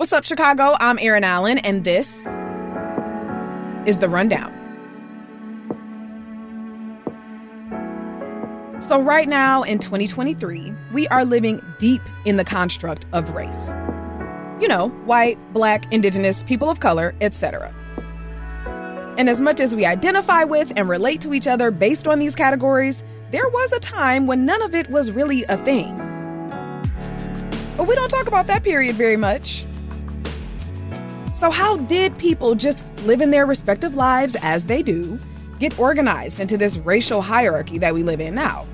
What's 0.00 0.14
up, 0.14 0.24
Chicago? 0.24 0.78
I'm 0.80 0.98
Erin 0.98 1.24
Allen, 1.24 1.58
and 1.58 1.84
this 1.84 2.20
is 3.86 3.98
The 3.98 4.08
Rundown. 4.08 4.50
So, 8.80 8.98
right 8.98 9.28
now 9.28 9.62
in 9.62 9.78
2023, 9.78 10.72
we 10.94 11.06
are 11.08 11.26
living 11.26 11.60
deep 11.78 12.00
in 12.24 12.38
the 12.38 12.46
construct 12.46 13.04
of 13.12 13.28
race. 13.34 13.74
You 14.58 14.68
know, 14.68 14.88
white, 15.04 15.36
black, 15.52 15.92
indigenous, 15.92 16.44
people 16.44 16.70
of 16.70 16.80
color, 16.80 17.14
etc. 17.20 17.70
And 19.18 19.28
as 19.28 19.38
much 19.38 19.60
as 19.60 19.76
we 19.76 19.84
identify 19.84 20.44
with 20.44 20.72
and 20.76 20.88
relate 20.88 21.20
to 21.20 21.34
each 21.34 21.46
other 21.46 21.70
based 21.70 22.08
on 22.08 22.18
these 22.18 22.34
categories, 22.34 23.04
there 23.32 23.50
was 23.50 23.70
a 23.72 23.80
time 23.80 24.26
when 24.26 24.46
none 24.46 24.62
of 24.62 24.74
it 24.74 24.88
was 24.88 25.10
really 25.10 25.44
a 25.50 25.62
thing. 25.62 25.94
But 27.76 27.86
we 27.86 27.94
don't 27.94 28.08
talk 28.08 28.28
about 28.28 28.46
that 28.46 28.64
period 28.64 28.96
very 28.96 29.18
much. 29.18 29.66
So, 31.40 31.50
how 31.50 31.78
did 31.78 32.18
people 32.18 32.54
just 32.54 32.86
living 33.04 33.30
their 33.30 33.46
respective 33.46 33.94
lives 33.94 34.36
as 34.42 34.66
they 34.66 34.82
do 34.82 35.18
get 35.58 35.78
organized 35.78 36.38
into 36.38 36.58
this 36.58 36.76
racial 36.76 37.22
hierarchy 37.22 37.78
that 37.78 37.94
we 37.94 38.02
live 38.02 38.20
in 38.20 38.34
now? 38.34 38.66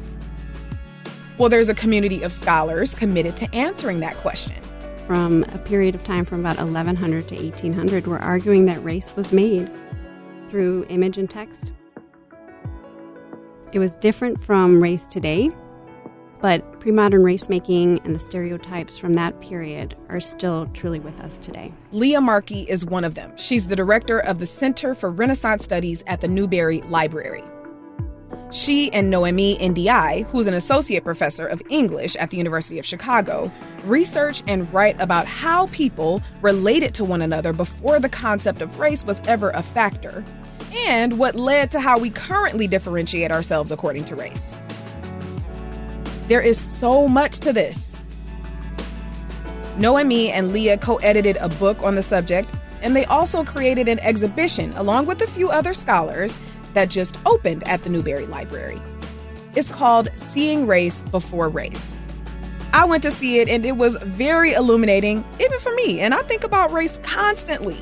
Well, 1.38 1.48
there's 1.48 1.68
a 1.68 1.76
community 1.76 2.24
of 2.24 2.32
scholars 2.32 2.92
committed 2.92 3.36
to 3.36 3.54
answering 3.54 4.00
that 4.00 4.16
question. 4.16 4.60
From 5.06 5.44
a 5.52 5.58
period 5.58 5.94
of 5.94 6.02
time 6.02 6.24
from 6.24 6.40
about 6.40 6.56
1100 6.56 7.28
to 7.28 7.36
1800, 7.36 8.08
we're 8.08 8.18
arguing 8.18 8.64
that 8.64 8.82
race 8.82 9.14
was 9.14 9.32
made 9.32 9.70
through 10.48 10.86
image 10.88 11.18
and 11.18 11.30
text. 11.30 11.72
It 13.70 13.78
was 13.78 13.94
different 13.94 14.42
from 14.42 14.82
race 14.82 15.06
today 15.06 15.52
but 16.46 16.78
pre 16.78 16.92
modern 16.92 17.22
racemaking 17.22 18.00
and 18.04 18.14
the 18.14 18.20
stereotypes 18.20 18.96
from 18.96 19.14
that 19.14 19.40
period 19.40 19.96
are 20.08 20.20
still 20.20 20.70
truly 20.74 21.00
with 21.00 21.20
us 21.20 21.38
today. 21.38 21.74
Lia 21.90 22.20
Markey 22.20 22.60
is 22.68 22.86
one 22.86 23.02
of 23.02 23.16
them. 23.16 23.32
She's 23.36 23.66
the 23.66 23.74
director 23.74 24.20
of 24.20 24.38
the 24.38 24.46
Center 24.46 24.94
for 24.94 25.10
Renaissance 25.10 25.64
Studies 25.64 26.04
at 26.06 26.20
the 26.20 26.28
Newberry 26.28 26.82
Library. 26.82 27.42
She 28.52 28.92
and 28.92 29.12
Noémie 29.12 29.58
Ndiaye, 29.58 30.24
who's 30.30 30.46
an 30.46 30.54
associate 30.54 31.02
professor 31.02 31.48
of 31.48 31.60
English 31.68 32.14
at 32.14 32.30
the 32.30 32.36
University 32.36 32.78
of 32.78 32.86
Chicago, 32.86 33.50
research 33.82 34.44
and 34.46 34.72
write 34.72 35.00
about 35.00 35.26
how 35.26 35.66
people 35.72 36.22
related 36.42 36.94
to 36.94 37.04
one 37.04 37.22
another 37.22 37.52
before 37.52 37.98
the 37.98 38.08
concept 38.08 38.60
of 38.60 38.78
race 38.78 39.04
was 39.04 39.20
ever 39.26 39.50
a 39.50 39.64
factor, 39.64 40.24
and 40.76 41.18
what 41.18 41.34
led 41.34 41.72
to 41.72 41.80
how 41.80 41.98
we 41.98 42.08
currently 42.08 42.68
differentiate 42.68 43.32
ourselves 43.32 43.72
according 43.72 44.04
to 44.04 44.14
race. 44.14 44.54
There 46.28 46.40
is 46.40 46.58
so 46.58 47.06
much 47.06 47.38
to 47.40 47.52
this. 47.52 48.02
Noémie 49.76 50.30
and 50.30 50.52
Lia 50.52 50.76
co 50.76 50.96
edited 50.96 51.36
a 51.36 51.48
book 51.48 51.80
on 51.82 51.94
the 51.94 52.02
subject, 52.02 52.50
and 52.82 52.96
they 52.96 53.04
also 53.04 53.44
created 53.44 53.88
an 53.88 54.00
exhibition 54.00 54.72
along 54.72 55.06
with 55.06 55.22
a 55.22 55.28
few 55.28 55.50
other 55.50 55.72
scholars 55.72 56.36
that 56.74 56.88
just 56.88 57.16
opened 57.26 57.62
at 57.68 57.82
the 57.82 57.90
Newberry 57.90 58.26
Library. 58.26 58.80
It's 59.54 59.68
called 59.68 60.08
Seeing 60.16 60.66
Race 60.66 61.00
Before 61.12 61.48
Race. 61.48 61.94
I 62.72 62.84
went 62.84 63.04
to 63.04 63.12
see 63.12 63.38
it 63.38 63.48
and 63.48 63.64
it 63.64 63.76
was 63.76 63.94
very 64.02 64.52
illuminating, 64.52 65.24
even 65.40 65.60
for 65.60 65.72
me, 65.74 66.00
and 66.00 66.12
I 66.12 66.22
think 66.22 66.42
about 66.42 66.72
race 66.72 66.98
constantly. 67.04 67.76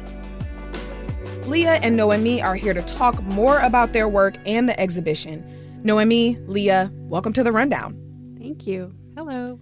Lia 1.47 1.75
and 1.77 1.99
Noémie 1.99 2.43
are 2.43 2.55
here 2.55 2.75
to 2.75 2.83
talk 2.83 3.23
more 3.23 3.59
about 3.61 3.95
their 3.95 4.09
work 4.09 4.35
and 4.45 4.69
the 4.69 4.79
exhibition. 4.79 5.43
Noémie, 5.83 6.39
Lia, 6.47 6.91
welcome 6.95 7.33
to 7.33 7.43
the 7.43 7.51
Rundown. 7.51 8.04
Thank 8.45 8.67
you. 8.67 8.95
Hello. 9.17 9.59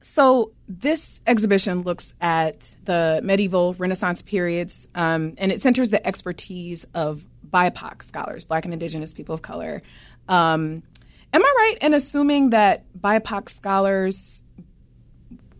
So, 0.00 0.52
this 0.68 1.20
exhibition 1.26 1.82
looks 1.82 2.14
at 2.20 2.76
the 2.84 3.20
medieval 3.24 3.74
Renaissance 3.74 4.22
periods, 4.22 4.86
um, 4.94 5.34
and 5.38 5.50
it 5.50 5.60
centers 5.60 5.90
the 5.90 6.06
expertise 6.06 6.86
of 6.94 7.26
BIPOC 7.50 8.04
scholars, 8.04 8.44
Black 8.44 8.64
and 8.64 8.72
Indigenous 8.72 9.12
people 9.12 9.34
of 9.34 9.42
color. 9.42 9.82
Um, 10.28 10.84
am 11.32 11.44
I 11.44 11.54
right 11.58 11.78
in 11.82 11.94
assuming 11.94 12.50
that 12.50 12.84
BIPOC 12.96 13.48
scholars 13.48 14.44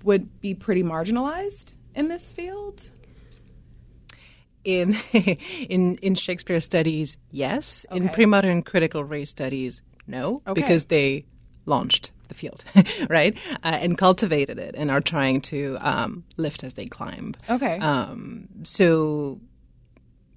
would 0.04 0.40
be 0.40 0.54
pretty 0.54 0.84
marginalized 0.84 1.72
in 1.96 2.06
this 2.06 2.32
field? 2.32 2.80
In 4.62 4.94
in 5.68 5.96
in 5.96 6.14
Shakespeare 6.14 6.60
studies, 6.60 7.16
yes. 7.32 7.86
Okay. 7.90 7.96
In 7.96 8.08
pre-modern 8.08 8.62
critical 8.62 9.02
race 9.02 9.30
studies, 9.30 9.82
no, 10.06 10.42
okay. 10.46 10.60
because 10.60 10.84
they 10.84 11.24
launched 11.66 12.12
the 12.28 12.34
field, 12.34 12.64
right? 13.08 13.36
Uh, 13.62 13.78
and 13.80 13.98
cultivated 13.98 14.58
it 14.58 14.74
and 14.76 14.90
are 14.90 15.00
trying 15.00 15.40
to 15.42 15.76
um, 15.80 16.24
lift 16.36 16.64
as 16.64 16.74
they 16.74 16.86
climb. 16.86 17.34
Okay. 17.48 17.78
Um, 17.78 18.48
so, 18.62 19.40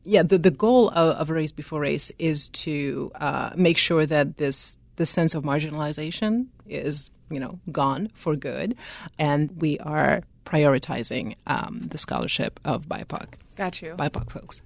yeah, 0.03 0.23
the, 0.23 0.37
the 0.37 0.51
goal 0.51 0.89
of, 0.89 1.15
of 1.15 1.29
Race 1.29 1.51
Before 1.51 1.79
Race 1.79 2.11
is 2.19 2.49
to 2.49 3.11
uh, 3.15 3.51
make 3.55 3.77
sure 3.77 4.05
that 4.05 4.37
this 4.37 4.77
the 4.95 5.05
sense 5.07 5.33
of 5.33 5.43
marginalization 5.43 6.45
is, 6.67 7.09
you 7.31 7.39
know, 7.39 7.59
gone 7.71 8.09
for 8.13 8.35
good, 8.35 8.75
and 9.17 9.49
we 9.59 9.79
are 9.79 10.21
prioritizing 10.45 11.35
um, 11.47 11.81
the 11.89 11.97
scholarship 11.97 12.59
of 12.63 12.87
BIPOC. 12.87 13.33
Got 13.55 13.81
you. 13.81 13.95
BIPOC 13.95 14.29
folks. 14.29 14.61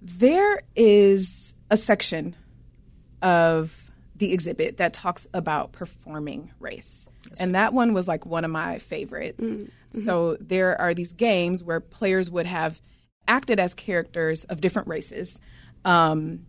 There 0.00 0.62
is 0.74 1.54
a 1.70 1.76
section 1.76 2.36
of 3.20 3.87
the 4.18 4.32
exhibit 4.32 4.76
that 4.76 4.92
talks 4.92 5.26
about 5.32 5.72
performing 5.72 6.52
race. 6.60 7.08
That's 7.28 7.40
and 7.40 7.52
right. 7.52 7.60
that 7.60 7.72
one 7.72 7.94
was 7.94 8.08
like 8.08 8.26
one 8.26 8.44
of 8.44 8.50
my 8.50 8.78
favorites. 8.78 9.44
Mm-hmm. 9.44 9.98
So 9.98 10.36
there 10.40 10.78
are 10.80 10.92
these 10.92 11.12
games 11.12 11.64
where 11.64 11.80
players 11.80 12.30
would 12.30 12.46
have 12.46 12.80
acted 13.26 13.60
as 13.60 13.74
characters 13.74 14.44
of 14.44 14.60
different 14.60 14.88
races. 14.88 15.40
Um, 15.84 16.46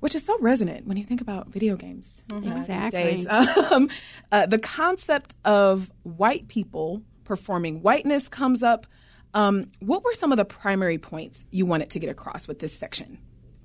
which 0.00 0.14
is 0.14 0.24
so 0.24 0.36
resonant 0.40 0.86
when 0.86 0.96
you 0.96 1.04
think 1.04 1.20
about 1.20 1.48
video 1.48 1.76
games 1.76 2.22
mm-hmm. 2.28 2.50
uh, 2.50 2.60
exactly. 2.60 3.02
these 3.02 3.26
days. 3.26 3.56
Um, 3.70 3.90
uh, 4.32 4.46
the 4.46 4.58
concept 4.58 5.34
of 5.44 5.92
white 6.02 6.48
people 6.48 7.02
performing 7.24 7.82
whiteness 7.82 8.26
comes 8.26 8.62
up. 8.62 8.86
Um, 9.34 9.70
what 9.78 10.02
were 10.02 10.14
some 10.14 10.32
of 10.32 10.38
the 10.38 10.44
primary 10.44 10.98
points 10.98 11.44
you 11.50 11.66
wanted 11.66 11.90
to 11.90 11.98
get 12.00 12.10
across 12.10 12.48
with 12.48 12.58
this 12.58 12.76
section? 12.76 13.18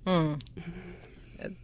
Mm. 0.06 0.40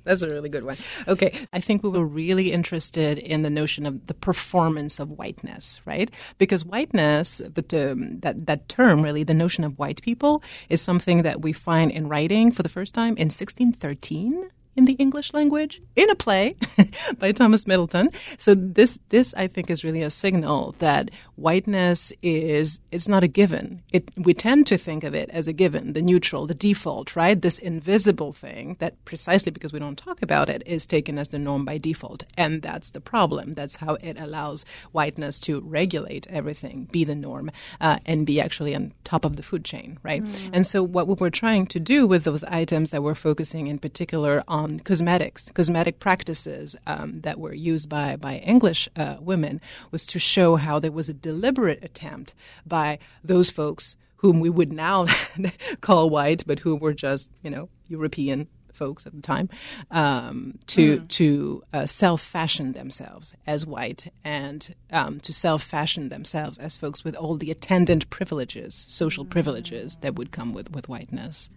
That's 0.03 0.21
a 0.21 0.27
really 0.27 0.49
good 0.49 0.65
one. 0.65 0.77
Okay, 1.07 1.33
I 1.53 1.59
think 1.59 1.83
we 1.83 1.89
were 1.89 2.05
really 2.05 2.51
interested 2.51 3.17
in 3.17 3.41
the 3.41 3.49
notion 3.49 3.85
of 3.85 4.07
the 4.07 4.13
performance 4.13 4.99
of 4.99 5.11
whiteness, 5.11 5.81
right? 5.85 6.09
Because 6.37 6.65
whiteness, 6.65 7.41
the 7.53 7.61
term, 7.61 8.19
that 8.21 8.45
that 8.47 8.69
term 8.69 9.01
really, 9.01 9.23
the 9.23 9.33
notion 9.33 9.63
of 9.63 9.77
white 9.77 10.01
people, 10.01 10.43
is 10.69 10.81
something 10.81 11.23
that 11.23 11.41
we 11.41 11.53
find 11.53 11.91
in 11.91 12.07
writing 12.07 12.51
for 12.51 12.63
the 12.63 12.69
first 12.69 12.93
time 12.93 13.15
in 13.17 13.29
1613 13.29 14.49
in 14.75 14.85
the 14.85 14.93
English 14.93 15.33
language 15.33 15.81
in 15.95 16.09
a 16.09 16.15
play 16.15 16.55
by 17.19 17.31
Thomas 17.31 17.67
Middleton. 17.67 18.09
So 18.37 18.55
this 18.55 18.99
this 19.09 19.33
I 19.35 19.47
think 19.47 19.69
is 19.69 19.83
really 19.83 20.01
a 20.01 20.09
signal 20.09 20.75
that 20.79 21.11
whiteness 21.35 22.13
is 22.21 22.79
it's 22.91 23.07
not 23.07 23.23
a 23.23 23.27
given. 23.27 23.81
It 23.91 24.09
we 24.17 24.33
tend 24.33 24.67
to 24.67 24.77
think 24.77 25.03
of 25.03 25.13
it 25.13 25.29
as 25.31 25.47
a 25.47 25.53
given, 25.53 25.93
the 25.93 26.01
neutral, 26.01 26.47
the 26.47 26.53
default, 26.53 27.15
right? 27.15 27.41
This 27.41 27.59
invisible 27.59 28.31
thing 28.31 28.77
that 28.79 29.03
precisely 29.05 29.51
because 29.51 29.73
we 29.73 29.79
don't 29.79 29.97
talk 29.97 30.21
about 30.21 30.49
it 30.49 30.63
is 30.65 30.85
taken 30.85 31.17
as 31.17 31.29
the 31.29 31.39
norm 31.39 31.65
by 31.65 31.77
default. 31.77 32.23
And 32.37 32.61
that's 32.61 32.91
the 32.91 33.01
problem. 33.01 33.53
That's 33.53 33.77
how 33.77 33.95
it 34.01 34.19
allows 34.19 34.65
whiteness 34.91 35.39
to 35.41 35.61
regulate 35.61 36.27
everything, 36.29 36.87
be 36.91 37.03
the 37.03 37.15
norm, 37.15 37.51
uh, 37.79 37.97
and 38.05 38.25
be 38.25 38.39
actually 38.39 38.75
on 38.75 38.93
top 39.03 39.25
of 39.25 39.35
the 39.35 39.43
food 39.43 39.65
chain, 39.65 39.97
right? 40.03 40.23
Mm. 40.23 40.49
And 40.53 40.67
so 40.67 40.83
what 40.83 41.07
we 41.07 41.15
were 41.15 41.29
trying 41.29 41.65
to 41.67 41.79
do 41.79 42.07
with 42.07 42.23
those 42.23 42.43
items 42.45 42.91
that 42.91 43.03
we're 43.03 43.15
focusing 43.15 43.67
in 43.67 43.79
particular 43.79 44.43
on 44.47 44.60
on 44.61 44.79
cosmetics, 44.79 45.49
cosmetic 45.53 45.99
practices 45.99 46.75
um, 46.85 47.21
that 47.21 47.39
were 47.39 47.53
used 47.53 47.89
by, 47.89 48.15
by 48.15 48.35
English 48.37 48.87
uh, 48.95 49.17
women 49.19 49.59
was 49.91 50.05
to 50.05 50.19
show 50.19 50.55
how 50.55 50.79
there 50.79 50.91
was 50.91 51.09
a 51.09 51.13
deliberate 51.13 51.83
attempt 51.83 52.33
by 52.65 52.99
those 53.23 53.49
folks 53.49 53.95
whom 54.17 54.39
we 54.39 54.49
would 54.49 54.71
now 54.71 55.05
call 55.81 56.09
white, 56.09 56.43
but 56.45 56.59
who 56.59 56.75
were 56.75 56.93
just, 56.93 57.31
you 57.41 57.49
know, 57.49 57.69
European 57.87 58.47
folks 58.71 59.05
at 59.05 59.13
the 59.13 59.21
time 59.21 59.49
um, 59.89 60.57
to 60.65 60.99
mm. 60.99 61.07
to 61.07 61.63
uh, 61.73 61.85
self 61.85 62.21
fashion 62.21 62.71
themselves 62.71 63.35
as 63.45 63.65
white 63.65 64.11
and 64.23 64.73
um, 64.91 65.19
to 65.19 65.33
self 65.33 65.61
fashion 65.61 66.09
themselves 66.09 66.57
as 66.57 66.77
folks 66.77 67.03
with 67.03 67.15
all 67.15 67.35
the 67.35 67.51
attendant 67.51 68.09
privileges, 68.09 68.85
social 68.87 69.25
privileges 69.25 69.97
that 69.97 70.15
would 70.15 70.31
come 70.31 70.53
with 70.53 70.71
with 70.71 70.87
whiteness. 70.87 71.49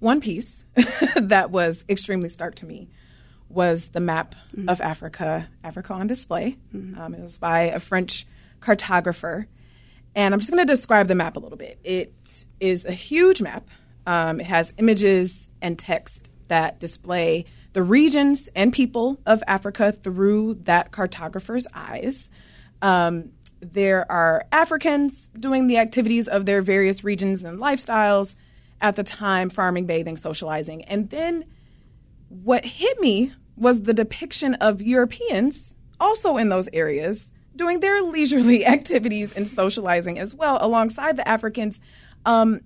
One 0.00 0.20
piece 0.20 0.64
that 1.16 1.50
was 1.50 1.84
extremely 1.88 2.28
stark 2.28 2.54
to 2.56 2.66
me 2.66 2.90
was 3.48 3.88
the 3.88 4.00
map 4.00 4.34
mm-hmm. 4.54 4.68
of 4.68 4.80
Africa, 4.80 5.48
Africa 5.64 5.94
on 5.94 6.06
display. 6.06 6.58
Mm-hmm. 6.74 7.00
Um, 7.00 7.14
it 7.14 7.20
was 7.20 7.38
by 7.38 7.62
a 7.62 7.80
French 7.80 8.26
cartographer. 8.60 9.46
And 10.14 10.32
I'm 10.32 10.40
just 10.40 10.50
going 10.50 10.66
to 10.66 10.72
describe 10.72 11.08
the 11.08 11.14
map 11.14 11.36
a 11.36 11.40
little 11.40 11.58
bit. 11.58 11.78
It 11.84 12.44
is 12.58 12.84
a 12.84 12.92
huge 12.92 13.42
map. 13.42 13.68
Um, 14.06 14.40
it 14.40 14.46
has 14.46 14.72
images 14.78 15.48
and 15.60 15.78
text 15.78 16.32
that 16.48 16.80
display 16.80 17.44
the 17.72 17.82
regions 17.82 18.48
and 18.54 18.72
people 18.72 19.20
of 19.26 19.42
Africa 19.46 19.92
through 19.92 20.54
that 20.64 20.90
cartographer's 20.92 21.66
eyes. 21.74 22.30
Um, 22.80 23.32
there 23.60 24.10
are 24.10 24.46
Africans 24.52 25.28
doing 25.38 25.66
the 25.66 25.78
activities 25.78 26.28
of 26.28 26.46
their 26.46 26.62
various 26.62 27.04
regions 27.04 27.44
and 27.44 27.58
lifestyles 27.58 28.34
at 28.80 28.96
the 28.96 29.04
time 29.04 29.50
farming, 29.50 29.86
bathing, 29.86 30.16
socializing. 30.16 30.82
And 30.84 31.10
then 31.10 31.44
what 32.28 32.64
hit 32.64 33.00
me 33.00 33.32
was 33.56 33.82
the 33.82 33.94
depiction 33.94 34.54
of 34.54 34.82
Europeans 34.82 35.76
also 35.98 36.36
in 36.36 36.48
those 36.48 36.68
areas 36.72 37.30
doing 37.54 37.80
their 37.80 38.02
leisurely 38.02 38.66
activities 38.66 39.36
and 39.36 39.46
socializing 39.46 40.18
as 40.18 40.34
well 40.34 40.58
alongside 40.60 41.16
the 41.16 41.26
Africans. 41.26 41.80
Um, 42.24 42.60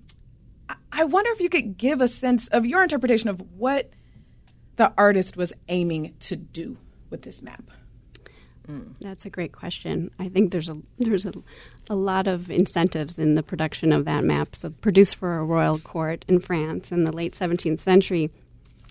I 0.91 1.05
wonder 1.05 1.31
if 1.31 1.39
you 1.39 1.49
could 1.49 1.77
give 1.77 2.01
a 2.01 2.07
sense 2.07 2.47
of 2.49 2.65
your 2.65 2.83
interpretation 2.83 3.29
of 3.29 3.41
what 3.57 3.89
the 4.75 4.93
artist 4.97 5.37
was 5.37 5.53
aiming 5.69 6.15
to 6.21 6.35
do 6.35 6.77
with 7.09 7.21
this 7.21 7.41
map. 7.41 7.71
That's 8.99 9.25
a 9.25 9.29
great 9.29 9.51
question. 9.51 10.11
I 10.19 10.29
think 10.29 10.51
there's 10.51 10.69
a 10.69 10.77
there's 10.99 11.25
a, 11.25 11.33
a 11.89 11.95
lot 11.95 12.27
of 12.27 12.49
incentives 12.49 13.17
in 13.17 13.35
the 13.35 13.43
production 13.43 13.91
of 13.91 14.05
that 14.05 14.23
map. 14.23 14.55
So, 14.55 14.69
produced 14.69 15.15
for 15.15 15.37
a 15.37 15.43
royal 15.43 15.79
court 15.79 16.25
in 16.27 16.39
France 16.39 16.91
in 16.91 17.03
the 17.03 17.11
late 17.11 17.33
17th 17.33 17.81
century, 17.81 18.29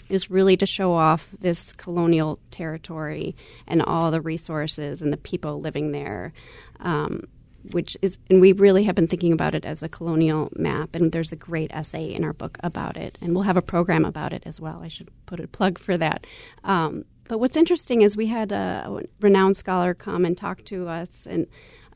is 0.09 0.31
really 0.31 0.57
to 0.57 0.67
show 0.67 0.93
off 0.93 1.29
this 1.39 1.73
colonial 1.73 2.39
territory 2.51 3.37
and 3.67 3.83
all 3.83 4.11
the 4.11 4.21
resources 4.21 5.01
and 5.01 5.13
the 5.13 5.17
people 5.17 5.61
living 5.61 5.93
there. 5.93 6.33
Um, 6.81 7.29
which 7.73 7.97
is, 8.01 8.17
and 8.31 8.41
we 8.41 8.53
really 8.53 8.85
have 8.85 8.95
been 8.95 9.07
thinking 9.07 9.35
about 9.35 9.55
it 9.55 9.67
as 9.67 9.83
a 9.83 9.89
colonial 9.89 10.51
map. 10.57 10.95
And 10.95 11.13
there's 11.13 11.31
a 11.31 11.37
great 11.37 11.71
essay 11.73 12.13
in 12.13 12.25
our 12.25 12.33
book 12.33 12.57
about 12.63 12.97
it, 12.97 13.19
and 13.21 13.35
we'll 13.35 13.45
have 13.45 13.59
a 13.59 13.63
program 13.63 14.07
about 14.07 14.33
it 14.33 14.43
as 14.47 14.61
well. 14.61 14.81
I 14.83 14.89
should 14.89 15.11
put 15.27 15.41
a 15.41 15.47
plug 15.47 15.79
for 15.79 15.97
that. 15.99 16.27
Um, 16.65 17.05
but 17.31 17.39
what's 17.39 17.57
interesting 17.57 18.03
is 18.03 18.17
we 18.17 18.27
had 18.27 18.51
a 18.51 19.05
renowned 19.21 19.57
scholar 19.57 19.95
come 19.95 20.25
and 20.25 20.37
talk 20.37 20.65
to 20.65 20.89
us 20.89 21.09
and 21.31 21.47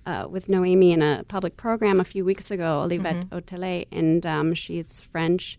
uh, 0.07 0.29
with 0.31 0.47
Noémie 0.47 0.93
in 0.93 1.03
a 1.03 1.25
public 1.27 1.57
program 1.57 1.99
a 1.99 2.05
few 2.05 2.25
weeks 2.25 2.53
ago, 2.53 2.87
Olivette 2.87 3.25
mm-hmm. 3.25 3.35
Otele, 3.35 3.89
and 3.91 4.25
um, 4.25 4.55
she's 4.55 5.01
French 5.01 5.59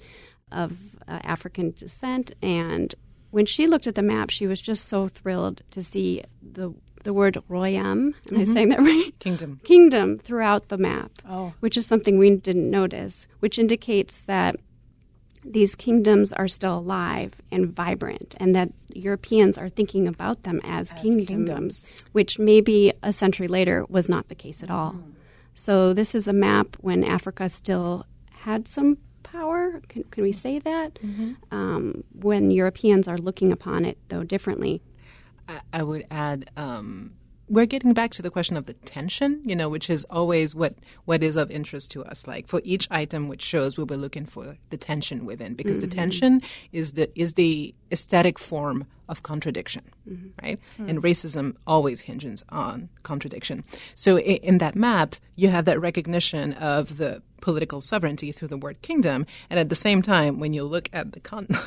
of 0.50 0.78
uh, 1.10 1.20
African 1.26 1.72
descent. 1.72 2.32
And 2.42 2.96
when 3.32 3.46
she 3.46 3.68
looked 3.68 3.86
at 3.86 3.96
the 3.96 4.02
map, 4.02 4.30
she 4.30 4.48
was 4.48 4.62
just 4.62 4.88
so 4.88 5.10
thrilled 5.10 5.62
to 5.72 5.84
see 5.84 6.24
the 6.42 6.74
the 7.04 7.14
word 7.14 7.38
royaume. 7.50 7.82
Am 7.82 8.14
mm-hmm. 8.14 8.40
I 8.40 8.44
saying 8.46 8.70
that 8.70 8.80
right? 8.92 9.20
Kingdom. 9.20 9.60
Kingdom 9.66 10.20
throughout 10.20 10.70
the 10.70 10.78
map, 10.78 11.12
oh. 11.28 11.54
which 11.60 11.76
is 11.76 11.86
something 11.86 12.18
we 12.18 12.34
didn't 12.38 12.72
notice, 12.72 13.28
which 13.42 13.60
indicates 13.60 14.22
that 14.22 14.56
these 15.46 15.76
kingdoms 15.76 16.34
are 16.34 16.48
still 16.48 16.80
alive 16.80 17.34
and 17.52 17.72
vibrant, 17.72 18.36
and 18.40 18.56
that 18.56 18.72
Europeans 18.94 19.58
are 19.58 19.70
thinking 19.70 20.08
about 20.08 20.44
them 20.44 20.60
as, 20.64 20.92
as 20.92 21.02
kingdoms, 21.02 21.28
kingdoms, 21.28 21.94
which 22.14 22.40
maybe 22.40 22.92
a 23.04 23.14
century 23.14 23.48
later 23.48 23.86
was 23.88 24.10
not 24.10 24.28
the 24.28 24.36
case 24.36 24.64
at 24.64 24.72
all. 24.72 24.94
Mm. 24.94 25.14
So, 25.54 25.94
this 25.94 26.16
is 26.16 26.28
a 26.28 26.34
map 26.34 26.76
when 26.82 27.04
Africa 27.04 27.48
still 27.48 28.06
had 28.32 28.68
some 28.68 28.98
power. 29.24 29.82
Can, 29.88 30.04
can 30.06 30.24
we 30.24 30.32
say 30.32 30.60
that? 30.60 30.96
Mm-hmm. 30.96 31.34
Um, 31.52 32.04
when 32.14 32.52
Europeans 32.52 33.08
are 33.08 33.18
looking 33.18 33.52
upon 33.52 33.86
it, 33.86 33.98
though, 34.10 34.24
differently. 34.24 34.82
I, 35.48 35.62
I 35.74 35.84
would 35.84 36.06
add 36.10 36.50
um, 36.58 37.14
we're 37.48 37.66
getting 37.66 37.94
back 37.94 38.12
to 38.12 38.22
the 38.22 38.32
question 38.32 38.58
of 38.58 38.66
the 38.66 38.74
tension, 38.74 39.42
you 39.46 39.56
know, 39.56 39.70
which 39.70 39.90
is 39.90 40.06
always 40.10 40.56
what 40.56 40.76
what 41.06 41.24
is 41.24 41.36
of 41.36 41.52
interest 41.52 41.92
to 41.92 42.04
us. 42.04 42.28
Like 42.28 42.48
for 42.48 42.62
each 42.64 42.88
item 42.90 43.28
which 43.28 43.42
shows, 43.42 43.78
we 43.78 43.84
were 43.84 43.98
looking 43.98 44.26
for 44.26 44.58
the 44.70 44.78
tension 44.78 45.26
within, 45.26 45.54
because 45.54 45.78
mm-hmm. 45.78 45.90
the 45.90 45.96
tension 45.96 46.42
is 46.72 46.94
the 46.94 47.10
is 47.18 47.36
the 47.36 47.74
aesthetic 47.92 48.40
form 48.40 48.88
of 49.08 49.22
contradiction, 49.22 49.84
mm-hmm. 50.10 50.30
right? 50.42 50.60
Mm-hmm. 50.74 50.90
And 50.90 51.04
racism 51.04 51.56
always 51.68 52.02
hinges 52.02 52.44
on 52.50 52.90
contradiction. 53.04 53.64
So 53.94 54.18
in, 54.18 54.38
in 54.38 54.58
that 54.58 54.76
map, 54.76 55.16
you 55.36 55.50
have 55.50 55.66
that 55.66 55.80
recognition 55.80 56.54
of 56.54 56.98
the 56.98 57.22
political 57.42 57.80
sovereignty 57.80 58.32
through 58.32 58.48
the 58.48 58.58
word 58.58 58.82
kingdom, 58.82 59.28
and 59.52 59.60
at 59.60 59.70
the 59.70 59.76
same 59.76 60.02
time, 60.02 60.40
when 60.40 60.54
you 60.54 60.64
look 60.64 60.90
at 60.94 61.12
the 61.12 61.20
con. 61.20 61.48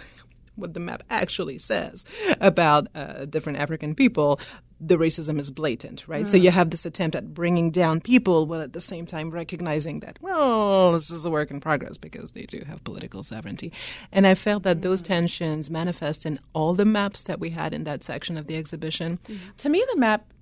what 0.57 0.75
the 0.75 0.81
map 0.81 1.05
actually 1.09 1.57
says 1.57 2.05
about 2.41 2.89
uh, 2.93 3.27
different 3.27 3.61
African 3.61 3.95
people, 3.95 4.41
the 4.81 4.97
racism 4.97 5.39
is 5.39 5.51
blatant, 5.51 6.07
right? 6.07 6.25
Mm. 6.25 6.29
So 6.29 6.37
you 6.37 6.51
have 6.51 6.71
this 6.71 6.87
attempt 6.87 7.17
at 7.17 7.35
bringing 7.35 7.71
down 7.71 8.01
people 8.01 8.47
while 8.47 8.61
at 8.61 8.73
the 8.73 8.81
same 8.81 9.07
time 9.07 9.31
recognizing 9.31 10.01
that, 10.01 10.19
well, 10.21 10.93
this 10.93 11.11
is 11.11 11.25
a 11.25 11.31
work 11.31 11.51
in 11.51 11.61
progress 11.61 11.99
because 11.99 12.33
they 12.33 12.45
do 12.45 12.63
have 12.67 12.85
political 12.85 13.23
sovereignty. 13.23 13.73
And 14.13 14.27
I 14.27 14.35
felt 14.35 14.63
that 14.63 14.79
mm. 14.79 14.83
those 14.83 15.03
tensions 15.03 15.71
manifest 15.71 16.25
in 16.25 16.39
all 16.53 16.75
the 16.75 16.85
maps 16.85 17.25
that 17.25 17.41
we 17.41 17.51
had 17.51 17.75
in 17.75 17.85
that 17.85 18.05
section 18.05 18.37
of 18.37 18.47
the 18.47 18.57
exhibition. 18.57 19.19
Mm. 19.29 19.39
To 19.59 19.69
me, 19.69 19.85
the 19.93 19.99
map 19.99 20.33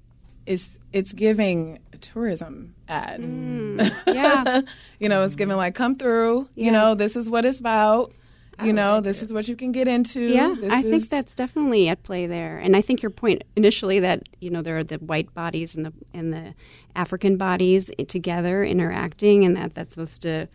is 0.44 0.78
it's 0.92 1.12
giving 1.12 1.78
a 1.92 1.98
tourism 1.98 2.74
ad. 2.88 3.20
Mm. 3.20 3.92
Yeah. 4.06 4.62
you 4.98 5.08
know, 5.08 5.24
it's 5.24 5.36
giving 5.36 5.56
like, 5.56 5.74
come 5.74 5.94
through, 5.94 6.48
yeah. 6.54 6.64
you 6.64 6.70
know, 6.70 6.94
this 6.94 7.16
is 7.16 7.28
what 7.28 7.44
it's 7.44 7.60
about 7.60 8.12
you 8.62 8.72
know, 8.72 9.00
this 9.00 9.22
is 9.22 9.32
what 9.32 9.48
you 9.48 9.56
can 9.56 9.72
get 9.72 9.88
into. 9.88 10.20
Yeah, 10.20 10.54
this 10.58 10.72
I 10.72 10.80
is... 10.80 10.88
think 10.88 11.08
that's 11.08 11.34
definitely 11.34 11.88
at 11.88 12.02
play 12.02 12.26
there. 12.26 12.58
And 12.58 12.76
I 12.76 12.80
think 12.80 13.02
your 13.02 13.10
point 13.10 13.44
initially 13.54 14.00
that 14.00 14.28
you 14.40 14.50
know 14.50 14.62
there 14.62 14.78
are 14.78 14.84
the 14.84 14.96
white 14.96 15.32
bodies 15.34 15.74
and 15.74 15.84
the 15.84 15.92
and 16.14 16.32
the 16.32 16.54
African 16.94 17.36
bodies 17.36 17.90
together 18.08 18.64
interacting, 18.64 19.44
and 19.44 19.56
that 19.56 19.74
that's 19.74 19.94
supposed 19.94 20.22
to 20.22 20.48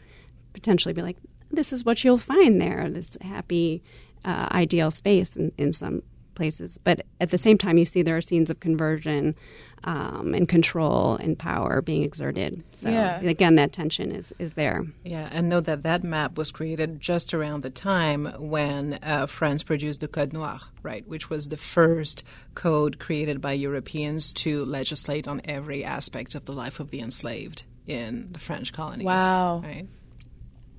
potentially 0.54 0.94
be 0.94 1.02
like 1.02 1.18
this 1.52 1.74
is 1.74 1.86
what 1.86 2.04
you'll 2.04 2.18
find 2.18 2.62
there, 2.62 2.90
this 2.90 3.18
happy, 3.22 3.84
uh, 4.24 4.48
ideal 4.52 4.92
space 4.92 5.36
in, 5.36 5.52
in 5.58 5.72
some 5.72 6.02
places. 6.42 6.80
But 6.84 7.06
at 7.20 7.30
the 7.30 7.38
same 7.38 7.60
time, 7.60 7.78
you 7.78 7.86
see 7.86 8.02
there 8.02 8.18
are 8.18 8.22
scenes 8.22 8.50
of 8.50 8.60
conversion 8.60 9.36
um, 9.84 10.34
and 10.34 10.50
control 10.50 11.18
and 11.18 11.38
power 11.38 11.84
being 11.84 12.04
exerted. 12.04 12.64
So 12.74 12.90
yeah. 12.90 13.20
again, 13.20 13.56
that 13.56 13.74
tension 13.74 14.12
is 14.12 14.34
is 14.40 14.54
there. 14.54 14.84
Yeah, 15.04 15.30
and 15.32 15.50
know 15.50 15.60
that 15.62 15.84
that 15.84 16.04
map 16.04 16.40
was 16.40 16.52
created 16.52 17.00
just 17.00 17.36
around 17.36 17.62
the 17.62 17.70
time 17.70 18.26
when 18.40 18.98
uh, 19.04 19.28
France 19.28 19.62
produced 19.62 20.00
the 20.00 20.08
Code 20.08 20.34
Noir, 20.34 20.58
right, 20.82 21.08
which 21.08 21.30
was 21.30 21.50
the 21.50 21.58
first 21.58 22.24
code 22.56 22.98
created 22.98 23.40
by 23.40 23.52
Europeans 23.52 24.34
to 24.34 24.66
legislate 24.66 25.28
on 25.28 25.42
every 25.46 25.86
aspect 25.86 26.34
of 26.34 26.46
the 26.46 26.54
life 26.54 26.80
of 26.80 26.90
the 26.90 27.02
enslaved 27.02 27.66
in 27.86 28.30
the 28.32 28.40
French 28.40 28.74
colonies. 28.74 29.06
Wow. 29.06 29.62
Right. 29.64 29.88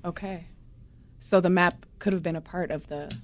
Okay. 0.03 0.47
So 1.19 1.39
the 1.39 1.49
map 1.49 1.85
could 1.99 2.11
have 2.11 2.21
been 2.21 2.35
a 2.35 2.41
part 2.41 2.69
of 2.69 2.87
the 2.87 3.05
it's, 3.05 3.15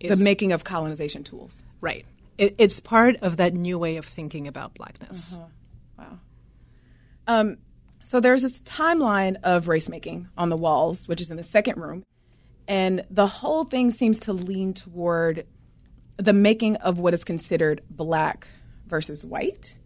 the 0.00 0.16
making 0.22 0.52
of 0.52 0.64
colonization 0.64 1.24
tools. 1.24 1.64
Right 1.80 2.04
it, 2.40 2.54
it's 2.56 2.80
part 2.80 3.16
of 3.16 3.36
that 3.36 3.52
new 3.52 3.78
way 3.78 3.98
of 3.98 4.06
thinking 4.06 4.48
about 4.48 4.74
blackness. 4.74 5.38
Uh-huh. 5.38 5.46
Wow. 5.98 6.18
Um, 7.26 7.58
so 8.02 8.18
there's 8.18 8.42
this 8.42 8.62
timeline 8.62 9.36
of 9.44 9.68
race 9.68 9.88
making 9.88 10.28
on 10.38 10.48
the 10.48 10.56
walls, 10.56 11.06
which 11.06 11.20
is 11.20 11.30
in 11.30 11.36
the 11.36 11.42
second 11.42 11.78
room, 11.78 12.02
and 12.66 13.04
the 13.10 13.26
whole 13.26 13.64
thing 13.64 13.90
seems 13.90 14.18
to 14.20 14.32
lean 14.32 14.72
toward 14.72 15.46
the 16.16 16.32
making 16.32 16.76
of 16.76 16.98
what 16.98 17.12
is 17.12 17.24
considered 17.24 17.82
black 17.90 18.48
versus 18.86 19.24
white. 19.24 19.76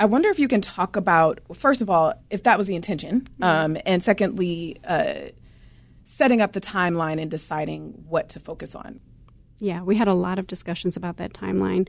I 0.00 0.06
wonder 0.06 0.30
if 0.30 0.38
you 0.38 0.48
can 0.48 0.62
talk 0.62 0.96
about, 0.96 1.40
first 1.54 1.82
of 1.82 1.90
all, 1.90 2.14
if 2.30 2.44
that 2.44 2.56
was 2.56 2.66
the 2.66 2.74
intention, 2.74 3.28
um, 3.42 3.76
and 3.84 4.02
secondly, 4.02 4.78
uh, 4.82 5.28
setting 6.04 6.40
up 6.40 6.52
the 6.52 6.60
timeline 6.60 7.20
and 7.20 7.30
deciding 7.30 8.04
what 8.08 8.30
to 8.30 8.40
focus 8.40 8.74
on. 8.74 9.00
Yeah, 9.60 9.82
we 9.82 9.96
had 9.96 10.08
a 10.08 10.14
lot 10.14 10.38
of 10.38 10.46
discussions 10.46 10.96
about 10.96 11.16
that 11.16 11.32
timeline. 11.32 11.88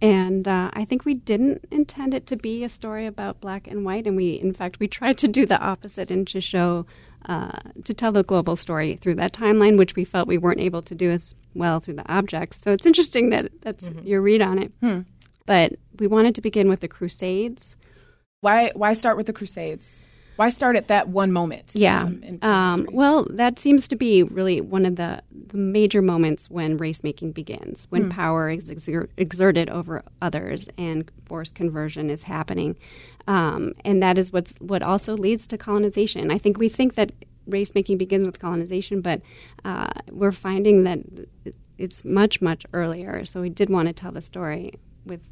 And 0.00 0.46
uh, 0.46 0.70
I 0.72 0.84
think 0.84 1.04
we 1.04 1.14
didn't 1.14 1.66
intend 1.70 2.14
it 2.14 2.26
to 2.28 2.36
be 2.36 2.62
a 2.62 2.68
story 2.68 3.06
about 3.06 3.40
black 3.40 3.66
and 3.66 3.84
white. 3.84 4.06
And 4.06 4.16
we, 4.16 4.34
in 4.34 4.52
fact, 4.52 4.78
we 4.78 4.88
tried 4.88 5.18
to 5.18 5.28
do 5.28 5.46
the 5.46 5.58
opposite 5.58 6.10
and 6.10 6.26
to 6.28 6.40
show, 6.40 6.86
uh, 7.26 7.58
to 7.84 7.92
tell 7.92 8.12
the 8.12 8.22
global 8.22 8.56
story 8.56 8.96
through 8.96 9.16
that 9.16 9.32
timeline, 9.32 9.76
which 9.76 9.96
we 9.96 10.04
felt 10.04 10.28
we 10.28 10.38
weren't 10.38 10.60
able 10.60 10.82
to 10.82 10.94
do 10.94 11.10
as 11.10 11.34
well 11.54 11.80
through 11.80 11.94
the 11.94 12.12
objects. 12.12 12.60
So 12.62 12.72
it's 12.72 12.86
interesting 12.86 13.30
that 13.30 13.50
that's 13.62 13.90
mm-hmm. 13.90 14.06
your 14.06 14.22
read 14.22 14.42
on 14.42 14.58
it. 14.58 14.72
Hmm. 14.80 15.00
But 15.46 15.74
we 15.98 16.06
wanted 16.06 16.34
to 16.36 16.40
begin 16.40 16.68
with 16.68 16.80
the 16.80 16.88
Crusades. 16.88 17.74
Why, 18.40 18.70
why 18.74 18.92
start 18.92 19.16
with 19.16 19.26
the 19.26 19.32
Crusades? 19.32 20.04
Why 20.38 20.50
start 20.50 20.76
at 20.76 20.86
that 20.86 21.08
one 21.08 21.32
moment? 21.32 21.72
Yeah. 21.74 22.02
Um, 22.02 22.38
um, 22.42 22.88
well, 22.92 23.26
that 23.30 23.58
seems 23.58 23.88
to 23.88 23.96
be 23.96 24.22
really 24.22 24.60
one 24.60 24.86
of 24.86 24.94
the 24.94 25.20
the 25.32 25.56
major 25.56 26.00
moments 26.00 26.48
when 26.48 26.76
race 26.76 27.02
making 27.02 27.32
begins, 27.32 27.88
when 27.90 28.04
mm. 28.04 28.10
power 28.12 28.48
is 28.48 28.70
exer- 28.70 29.08
exerted 29.16 29.68
over 29.68 30.04
others 30.22 30.68
and 30.78 31.10
forced 31.24 31.56
conversion 31.56 32.08
is 32.08 32.22
happening. 32.22 32.76
Um, 33.26 33.72
and 33.84 34.00
that 34.00 34.16
is 34.16 34.32
what's, 34.32 34.52
what 34.60 34.82
also 34.82 35.16
leads 35.16 35.48
to 35.48 35.58
colonization. 35.58 36.30
I 36.30 36.38
think 36.38 36.56
we 36.56 36.68
think 36.68 36.94
that 36.94 37.10
race 37.48 37.74
making 37.74 37.98
begins 37.98 38.26
with 38.26 38.38
colonization, 38.38 39.00
but 39.00 39.22
uh, 39.64 39.88
we're 40.10 40.30
finding 40.30 40.84
that 40.84 41.00
it's 41.78 42.04
much, 42.04 42.40
much 42.40 42.64
earlier. 42.72 43.24
So 43.24 43.40
we 43.40 43.48
did 43.48 43.70
want 43.70 43.88
to 43.88 43.92
tell 43.92 44.12
the 44.12 44.22
story 44.22 44.74
with 45.04 45.22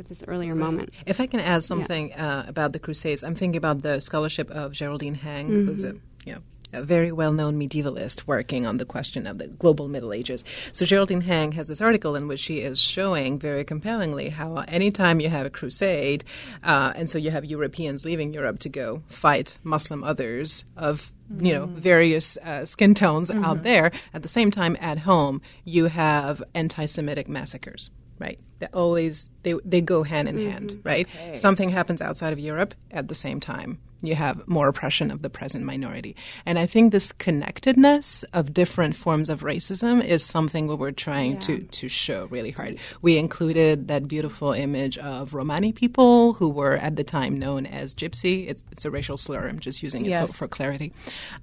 with 0.00 0.08
this 0.08 0.24
earlier 0.26 0.54
moment. 0.54 0.88
If 1.04 1.20
I 1.20 1.26
can 1.26 1.40
add 1.40 1.62
something 1.62 2.08
yeah. 2.08 2.38
uh, 2.38 2.44
about 2.48 2.72
the 2.72 2.78
Crusades, 2.78 3.22
I'm 3.22 3.34
thinking 3.34 3.58
about 3.58 3.82
the 3.82 4.00
scholarship 4.00 4.50
of 4.50 4.72
Geraldine 4.72 5.14
Heng, 5.14 5.50
mm-hmm. 5.50 5.66
who's 5.66 5.84
a 5.84 5.94
know, 6.26 6.38
a 6.72 6.82
very 6.82 7.12
well 7.12 7.32
known 7.32 7.58
medievalist 7.58 8.26
working 8.26 8.64
on 8.66 8.78
the 8.78 8.86
question 8.86 9.26
of 9.26 9.36
the 9.36 9.48
global 9.48 9.88
Middle 9.88 10.14
Ages. 10.14 10.42
So 10.72 10.86
Geraldine 10.86 11.20
Heng 11.20 11.52
has 11.52 11.68
this 11.68 11.82
article 11.82 12.16
in 12.16 12.28
which 12.28 12.40
she 12.40 12.60
is 12.60 12.80
showing 12.80 13.38
very 13.38 13.62
compellingly 13.62 14.30
how 14.30 14.64
anytime 14.68 15.20
you 15.20 15.28
have 15.28 15.44
a 15.44 15.50
crusade, 15.50 16.24
uh, 16.62 16.94
and 16.96 17.10
so 17.10 17.18
you 17.18 17.30
have 17.30 17.44
Europeans 17.44 18.06
leaving 18.06 18.32
Europe 18.32 18.60
to 18.60 18.70
go 18.70 19.02
fight 19.08 19.58
Muslim 19.62 20.02
others 20.02 20.64
of 20.78 21.12
you 21.38 21.52
know 21.52 21.66
various 21.66 22.38
uh, 22.38 22.64
skin 22.64 22.94
tones 22.94 23.30
mm-hmm. 23.30 23.44
out 23.44 23.62
there 23.64 23.92
at 24.14 24.22
the 24.22 24.28
same 24.28 24.50
time 24.50 24.76
at 24.80 24.98
home 24.98 25.40
you 25.64 25.86
have 25.86 26.42
anti-semitic 26.54 27.28
massacres 27.28 27.90
right 28.20 28.38
that 28.60 28.72
always 28.72 29.30
they, 29.42 29.54
they 29.64 29.80
go 29.80 30.04
hand 30.04 30.28
in 30.28 30.36
mm-hmm. 30.36 30.50
hand 30.50 30.80
right 30.84 31.08
okay. 31.16 31.34
something 31.34 31.70
happens 31.70 32.00
outside 32.00 32.32
of 32.32 32.38
europe 32.38 32.74
at 32.92 33.08
the 33.08 33.14
same 33.14 33.40
time 33.40 33.80
you 34.02 34.14
have 34.14 34.46
more 34.48 34.68
oppression 34.68 35.10
of 35.10 35.22
the 35.22 35.30
present 35.30 35.64
minority. 35.64 36.16
And 36.46 36.58
I 36.58 36.66
think 36.66 36.92
this 36.92 37.12
connectedness 37.12 38.24
of 38.32 38.52
different 38.52 38.96
forms 38.96 39.30
of 39.30 39.42
racism 39.42 40.04
is 40.04 40.24
something 40.24 40.66
we're 40.66 40.90
trying 40.92 41.32
yeah. 41.32 41.40
to, 41.40 41.58
to 41.60 41.88
show 41.88 42.26
really 42.26 42.50
hard. 42.50 42.78
We 43.02 43.18
included 43.18 43.88
that 43.88 44.08
beautiful 44.08 44.52
image 44.52 44.98
of 44.98 45.34
Romani 45.34 45.72
people 45.72 46.34
who 46.34 46.48
were 46.48 46.76
at 46.76 46.96
the 46.96 47.04
time 47.04 47.38
known 47.38 47.66
as 47.66 47.94
Gypsy. 47.94 48.48
It's, 48.48 48.64
it's 48.70 48.84
a 48.84 48.90
racial 48.90 49.16
slur. 49.16 49.48
I'm 49.48 49.58
just 49.58 49.82
using 49.82 50.06
it 50.06 50.10
yes. 50.10 50.32
for, 50.32 50.38
for, 50.38 50.48
clarity. 50.48 50.92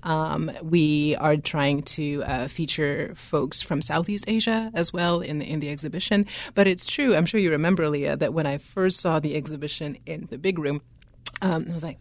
Um, 0.04 0.52
we 0.64 1.16
are 1.18 1.38
trying 1.38 1.84
to 1.84 2.24
uh, 2.24 2.48
feature 2.48 3.14
folks 3.16 3.62
from 3.62 3.82
Southeast 3.82 4.26
Asia 4.28 4.72
as 4.74 4.92
well 4.92 5.22
in, 5.22 5.42
in 5.42 5.60
the 5.60 5.70
exhibition. 5.70 6.26
But 6.56 6.68
it's 6.68 6.88
true, 6.88 7.16
I'm 7.16 7.26
sure 7.26 7.40
you 7.40 7.52
remember, 7.52 7.90
Lia, 7.90 8.18
that 8.18 8.34
when 8.34 8.46
I 8.46 8.58
first 8.58 9.00
saw 9.00 9.20
the 9.20 9.36
exhibition 9.36 9.98
in 10.06 10.28
the 10.30 10.38
big 10.38 10.60
room, 10.60 10.82
um, 11.42 11.68
I 11.70 11.74
was 11.74 11.84
like, 11.84 12.00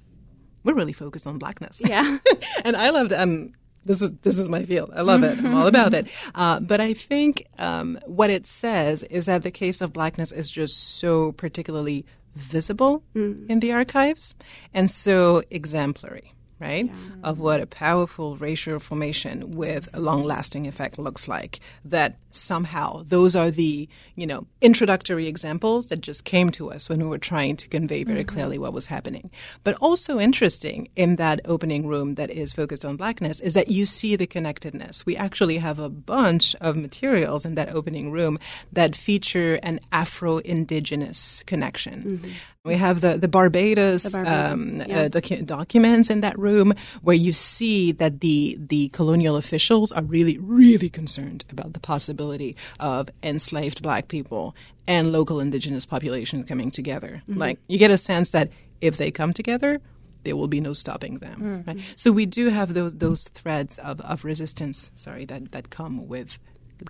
we're 0.66 0.74
really 0.74 0.92
focused 0.92 1.26
on 1.26 1.38
blackness. 1.38 1.80
Yeah. 1.84 2.18
and 2.64 2.76
I 2.76 2.90
loved 2.90 3.12
um 3.12 3.52
this 3.84 4.02
is 4.02 4.10
this 4.22 4.38
is 4.38 4.48
my 4.48 4.64
field. 4.64 4.90
I 4.94 5.02
love 5.02 5.22
it. 5.22 5.38
I'm 5.38 5.54
all 5.54 5.66
about 5.66 5.94
it. 5.94 6.08
Uh, 6.34 6.60
but 6.60 6.80
I 6.80 6.92
think 6.92 7.46
um, 7.58 7.98
what 8.04 8.30
it 8.30 8.46
says 8.46 9.04
is 9.04 9.26
that 9.26 9.42
the 9.42 9.50
case 9.50 9.80
of 9.80 9.92
blackness 9.92 10.32
is 10.32 10.50
just 10.50 10.98
so 10.98 11.32
particularly 11.32 12.04
visible 12.34 13.02
mm. 13.14 13.48
in 13.48 13.60
the 13.60 13.72
archives 13.72 14.34
and 14.74 14.90
so 14.90 15.42
exemplary 15.50 16.34
right? 16.58 16.86
Yeah. 16.86 16.92
Of 17.22 17.38
what 17.38 17.60
a 17.60 17.66
powerful 17.66 18.36
racial 18.36 18.78
formation 18.78 19.52
with 19.52 19.88
a 19.92 20.00
long 20.00 20.24
lasting 20.24 20.66
effect 20.66 20.98
looks 20.98 21.28
like. 21.28 21.60
That 21.84 22.18
somehow 22.30 23.02
those 23.04 23.34
are 23.36 23.50
the, 23.50 23.88
you 24.14 24.26
know, 24.26 24.46
introductory 24.60 25.26
examples 25.26 25.86
that 25.86 26.00
just 26.00 26.24
came 26.24 26.50
to 26.50 26.70
us 26.70 26.88
when 26.88 27.00
we 27.00 27.06
were 27.06 27.18
trying 27.18 27.56
to 27.56 27.68
convey 27.68 28.04
very 28.04 28.24
mm-hmm. 28.24 28.34
clearly 28.34 28.58
what 28.58 28.72
was 28.72 28.86
happening. 28.86 29.30
But 29.64 29.76
also 29.80 30.18
interesting 30.18 30.88
in 30.96 31.16
that 31.16 31.40
opening 31.44 31.86
room 31.86 32.14
that 32.14 32.30
is 32.30 32.52
focused 32.52 32.84
on 32.84 32.96
blackness 32.96 33.40
is 33.40 33.54
that 33.54 33.70
you 33.70 33.84
see 33.84 34.16
the 34.16 34.26
connectedness. 34.26 35.04
We 35.04 35.16
actually 35.16 35.58
have 35.58 35.78
a 35.78 35.90
bunch 35.90 36.54
of 36.60 36.76
materials 36.76 37.44
in 37.44 37.54
that 37.54 37.74
opening 37.74 38.10
room 38.10 38.38
that 38.72 38.96
feature 38.96 39.54
an 39.62 39.80
Afro 39.92 40.38
indigenous 40.38 41.42
connection. 41.46 42.02
Mm-hmm. 42.02 42.32
We 42.66 42.74
have 42.74 43.00
the, 43.00 43.16
the 43.16 43.28
Barbados, 43.28 44.02
the 44.02 44.10
Barbados 44.10 44.52
um, 44.52 44.76
yeah. 44.76 44.98
uh, 45.02 45.08
docu- 45.08 45.46
documents 45.46 46.10
in 46.10 46.20
that 46.20 46.38
room 46.38 46.74
where 47.00 47.16
you 47.16 47.32
see 47.32 47.92
that 47.92 48.20
the, 48.20 48.58
the 48.58 48.88
colonial 48.88 49.36
officials 49.36 49.92
are 49.92 50.02
really, 50.04 50.36
really 50.38 50.90
concerned 50.90 51.44
about 51.50 51.72
the 51.72 51.80
possibility 51.80 52.56
of 52.80 53.08
enslaved 53.22 53.82
black 53.82 54.08
people 54.08 54.54
and 54.86 55.12
local 55.12 55.40
indigenous 55.40 55.86
populations 55.86 56.46
coming 56.48 56.70
together. 56.70 57.22
Mm-hmm. 57.28 57.38
Like, 57.38 57.58
you 57.68 57.78
get 57.78 57.90
a 57.90 57.96
sense 57.96 58.30
that 58.30 58.50
if 58.80 58.96
they 58.96 59.10
come 59.10 59.32
together, 59.32 59.80
there 60.24 60.36
will 60.36 60.48
be 60.48 60.60
no 60.60 60.72
stopping 60.72 61.18
them. 61.18 61.40
Mm-hmm. 61.40 61.70
Right? 61.70 61.80
So 61.94 62.10
we 62.10 62.26
do 62.26 62.48
have 62.48 62.74
those 62.74 62.96
those 62.96 63.28
threads 63.28 63.78
of, 63.78 64.00
of 64.00 64.24
resistance, 64.24 64.90
sorry, 64.96 65.24
that, 65.26 65.52
that 65.52 65.70
come 65.70 66.08
with 66.08 66.38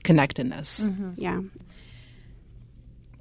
connectedness. 0.02 0.88
Mm-hmm. 0.88 1.10
Yeah. 1.16 1.40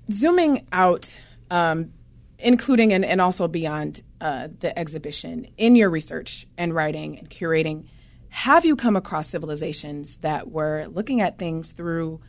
Zooming 0.09 0.65
out 0.71 1.17
um, 1.51 1.91
including 2.39 2.93
and, 2.93 3.05
and 3.05 3.21
also 3.21 3.47
beyond 3.47 4.01
uh, 4.21 4.47
the 4.59 4.77
exhibition, 4.77 5.47
in 5.57 5.75
your 5.75 5.89
research 5.89 6.47
and 6.57 6.73
writing 6.73 7.17
and 7.17 7.29
curating, 7.29 7.85
have 8.29 8.65
you 8.65 8.75
come 8.75 8.95
across 8.95 9.29
civilizations 9.29 10.17
that 10.17 10.51
were 10.51 10.87
looking 10.87 11.21
at 11.21 11.37
things 11.37 11.71
through 11.71 12.19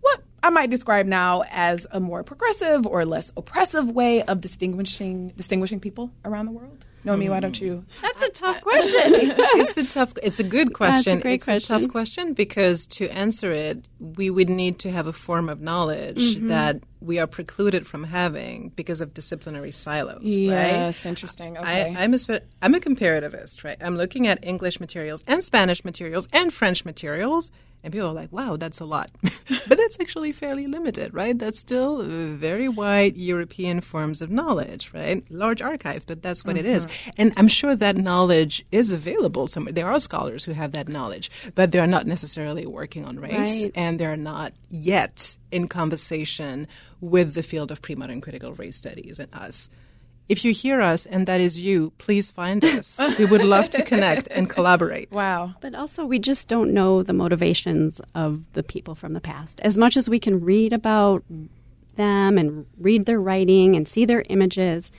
what 0.00 0.22
I 0.42 0.50
might 0.50 0.70
describe 0.70 1.06
now 1.06 1.42
as 1.50 1.86
a 1.90 1.98
more 1.98 2.22
progressive 2.22 2.86
or 2.86 3.04
less 3.04 3.32
oppressive 3.36 3.90
way 3.90 4.22
of 4.22 4.40
distinguishing 4.40 5.30
distinguishing 5.30 5.80
people 5.80 6.12
around 6.24 6.46
the 6.46 6.52
world? 6.52 6.84
Noémie, 7.04 7.30
why 7.30 7.40
don't 7.40 7.60
you? 7.60 7.84
That's 8.02 8.20
a 8.22 8.28
tough 8.30 8.60
question. 8.62 9.02
it's 9.06 9.76
a 9.76 9.86
tough. 9.86 10.12
It's 10.22 10.40
a 10.40 10.44
good 10.44 10.74
question. 10.74 11.14
That's 11.14 11.20
a 11.20 11.22
great 11.22 11.34
it's 11.34 11.44
question. 11.44 11.76
a 11.76 11.80
tough 11.80 11.90
question 11.90 12.32
because 12.34 12.86
to 12.88 13.08
answer 13.08 13.52
it, 13.52 13.84
we 13.98 14.28
would 14.28 14.48
need 14.48 14.80
to 14.80 14.90
have 14.90 15.06
a 15.06 15.12
form 15.12 15.48
of 15.48 15.60
knowledge 15.60 16.36
mm-hmm. 16.36 16.48
that 16.48 16.80
we 17.06 17.20
are 17.20 17.26
precluded 17.26 17.86
from 17.86 18.04
having 18.04 18.70
because 18.74 19.00
of 19.00 19.14
disciplinary 19.14 19.70
silos. 19.70 20.22
Yes, 20.22 21.04
right? 21.04 21.08
interesting. 21.08 21.56
Okay. 21.56 21.94
I, 21.96 22.02
am 22.02 22.12
a 22.12 22.40
I'm 22.60 22.74
a 22.74 22.80
comparativist, 22.80 23.64
right? 23.64 23.76
I'm 23.80 23.96
looking 23.96 24.26
at 24.26 24.44
English 24.44 24.80
materials 24.80 25.22
and 25.26 25.42
Spanish 25.42 25.84
materials 25.84 26.26
and 26.32 26.52
French 26.52 26.84
materials, 26.84 27.52
and 27.84 27.92
people 27.92 28.08
are 28.08 28.12
like, 28.12 28.32
wow, 28.32 28.56
that's 28.56 28.80
a 28.80 28.84
lot. 28.84 29.10
but 29.22 29.78
that's 29.78 29.98
actually 30.00 30.32
fairly 30.32 30.66
limited, 30.66 31.14
right? 31.14 31.38
That's 31.38 31.60
still 31.60 32.02
very 32.02 32.68
wide 32.68 33.16
European 33.16 33.80
forms 33.80 34.20
of 34.20 34.28
knowledge, 34.28 34.90
right? 34.92 35.24
Large 35.30 35.62
archive, 35.62 36.04
but 36.06 36.22
that's 36.22 36.44
what 36.44 36.56
mm-hmm. 36.56 36.66
it 36.66 36.70
is. 36.70 36.86
Mm-hmm. 36.86 37.10
And 37.18 37.32
I'm 37.36 37.48
sure 37.48 37.76
that 37.76 37.96
knowledge 37.96 38.66
is 38.72 38.90
available 38.90 39.46
somewhere. 39.46 39.72
There 39.72 39.88
are 39.88 40.00
scholars 40.00 40.42
who 40.42 40.52
have 40.52 40.72
that 40.72 40.88
knowledge, 40.88 41.30
but 41.54 41.70
they're 41.70 41.86
not 41.86 42.06
necessarily 42.06 42.66
working 42.66 43.04
on 43.04 43.20
race, 43.20 43.64
right. 43.64 43.72
and 43.76 44.00
they're 44.00 44.16
not 44.16 44.52
yet 44.68 45.36
in 45.50 45.68
conversation 45.68 46.66
with 47.00 47.34
the 47.34 47.42
field 47.42 47.70
of 47.70 47.82
pre-modern 47.82 48.20
critical 48.20 48.52
race 48.52 48.76
studies 48.76 49.18
and 49.18 49.32
us. 49.34 49.70
If 50.28 50.44
you 50.44 50.52
hear 50.52 50.80
us 50.80 51.06
and 51.06 51.26
that 51.28 51.40
is 51.40 51.58
you, 51.58 51.92
please 51.98 52.32
find 52.32 52.64
us. 52.64 53.00
we 53.18 53.24
would 53.24 53.44
love 53.44 53.70
to 53.70 53.82
connect 53.82 54.26
and 54.30 54.50
collaborate. 54.50 55.12
Wow. 55.12 55.54
But 55.60 55.74
also, 55.74 56.04
we 56.04 56.18
just 56.18 56.48
don't 56.48 56.74
know 56.74 57.02
the 57.02 57.12
motivations 57.12 58.00
of 58.14 58.42
the 58.54 58.64
people 58.64 58.96
from 58.96 59.12
the 59.12 59.20
past. 59.20 59.60
As 59.60 59.78
much 59.78 59.96
as 59.96 60.10
we 60.10 60.18
can 60.18 60.44
read 60.44 60.72
about 60.72 61.22
them 61.94 62.38
and 62.38 62.66
read 62.78 63.06
their 63.06 63.20
writing 63.20 63.76
and 63.76 63.86
see 63.86 64.04
their 64.04 64.24
images, 64.28 64.90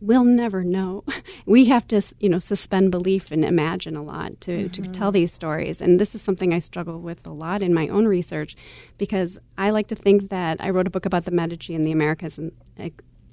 we'll 0.00 0.24
never 0.24 0.64
know. 0.64 1.04
We 1.46 1.64
have 1.66 1.88
to, 1.88 2.02
you 2.20 2.28
know, 2.28 2.38
suspend 2.38 2.90
belief 2.90 3.32
and 3.32 3.42
imagine 3.42 3.96
a 3.96 4.02
lot 4.02 4.38
to, 4.42 4.50
mm-hmm. 4.50 4.82
to 4.82 4.92
tell 4.92 5.10
these 5.10 5.32
stories. 5.32 5.80
And 5.80 5.98
this 5.98 6.14
is 6.14 6.20
something 6.20 6.52
I 6.52 6.58
struggle 6.58 7.00
with 7.00 7.26
a 7.26 7.30
lot 7.30 7.62
in 7.62 7.72
my 7.72 7.88
own 7.88 8.06
research 8.06 8.54
because 8.98 9.38
I 9.56 9.70
like 9.70 9.86
to 9.88 9.94
think 9.94 10.28
that 10.28 10.58
I 10.60 10.68
wrote 10.68 10.86
a 10.86 10.90
book 10.90 11.06
about 11.06 11.24
the 11.24 11.30
Medici 11.30 11.74
in 11.74 11.84
the 11.84 11.92
Americas 11.92 12.38
and 12.38 12.52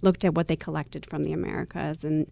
looked 0.02 0.24
at 0.24 0.34
what 0.34 0.48
they 0.48 0.56
collected 0.56 1.06
from 1.06 1.24
the 1.24 1.34
Americas 1.34 2.06
and 2.06 2.32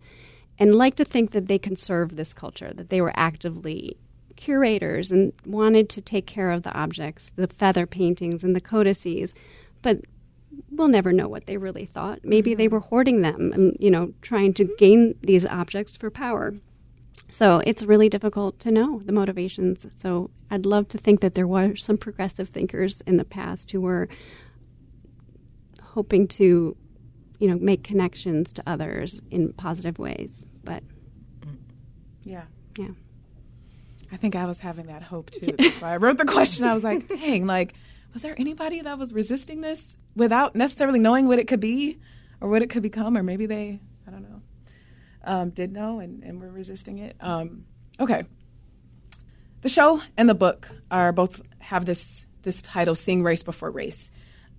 and 0.60 0.76
like 0.76 0.96
to 0.96 1.04
think 1.04 1.32
that 1.32 1.48
they 1.48 1.58
conserved 1.58 2.16
this 2.16 2.34
culture, 2.34 2.72
that 2.74 2.90
they 2.90 3.02
were 3.02 3.12
actively 3.16 3.98
curators 4.36 5.12
and 5.12 5.34
wanted 5.46 5.90
to 5.90 6.02
take 6.02 6.28
care 6.28 6.52
of 6.52 6.64
the 6.64 6.74
objects, 6.74 7.32
the 7.36 7.48
feather 7.48 7.86
paintings 7.86 8.44
and 8.44 8.56
the 8.56 8.62
codices. 8.62 9.34
But 9.82 10.02
we'll 10.72 10.88
never 10.88 11.12
know 11.12 11.28
what 11.28 11.46
they 11.46 11.58
really 11.58 11.86
thought. 11.86 12.20
Maybe 12.24 12.52
mm-hmm. 12.52 12.58
they 12.58 12.68
were 12.68 12.80
hoarding 12.80 13.22
them 13.22 13.52
and, 13.54 13.78
you 13.80 13.92
know, 13.92 14.14
trying 14.22 14.54
to 14.56 14.66
gain 14.78 15.16
these 15.22 15.46
objects 15.46 15.96
for 15.96 16.10
power. 16.10 16.56
So 17.30 17.62
it's 17.66 17.84
really 17.84 18.10
difficult 18.10 18.60
to 18.60 18.72
know 18.72 19.02
the 19.04 19.14
motivations. 19.14 19.86
So 19.96 20.30
I'd 20.52 20.66
love 20.66 20.88
to 20.90 20.98
think 20.98 21.22
that 21.22 21.36
there 21.36 21.48
were 21.48 21.76
some 21.76 21.98
progressive 21.98 22.50
thinkers 22.50 23.02
in 23.02 23.18
the 23.18 23.26
past 23.26 23.72
who 23.72 23.82
were 23.82 24.08
hoping 25.82 26.28
to 26.28 26.76
you 27.44 27.50
know, 27.50 27.58
make 27.58 27.84
connections 27.84 28.54
to 28.54 28.64
others 28.66 29.22
in 29.30 29.52
positive 29.52 30.00
ways. 30.00 30.42
But 30.64 30.82
yeah, 32.24 32.46
yeah. 32.78 32.92
I 34.14 34.16
think 34.16 34.38
I 34.38 34.46
was 34.46 34.60
having 34.60 34.86
that 34.86 35.04
hope 35.04 35.30
too. 35.30 35.54
That's 35.58 35.82
why 35.82 35.92
I 35.94 35.98
wrote 35.98 36.18
the 36.18 36.24
question. 36.24 36.64
I 36.64 36.74
was 36.74 36.86
like, 36.86 37.06
dang, 37.10 37.46
like, 37.46 37.74
was 38.14 38.22
there 38.22 38.34
anybody 38.38 38.80
that 38.80 38.98
was 38.98 39.14
resisting 39.14 39.60
this 39.60 39.98
without 40.16 40.56
necessarily 40.56 41.00
knowing 41.00 41.28
what 41.28 41.40
it 41.40 41.48
could 41.48 41.60
be 41.60 42.00
or 42.42 42.50
what 42.50 42.62
it 42.62 42.70
could 42.70 42.84
become? 42.84 43.18
Or 43.18 43.24
maybe 43.24 43.46
they, 43.46 43.80
I 44.08 44.12
don't 44.12 44.24
know, 44.24 44.42
um, 45.24 45.50
did 45.50 45.72
know 45.72 46.00
and, 46.00 46.24
and 46.24 46.40
were 46.42 46.50
resisting 46.50 47.00
it. 47.00 47.16
Um, 47.20 47.66
okay. 48.00 48.24
The 49.62 49.70
show 49.70 50.02
and 50.18 50.28
the 50.28 50.36
book 50.36 50.70
are 50.92 51.12
both 51.14 51.42
have 51.60 51.86
this 51.86 52.26
this 52.42 52.62
title, 52.62 52.96
"Seeing 52.96 53.24
Race 53.24 53.44
Before 53.44 53.72
Race." 53.72 54.12